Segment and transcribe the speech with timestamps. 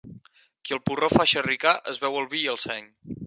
[0.67, 2.89] Qui el porró fa xerricar es beu el vi i el seny.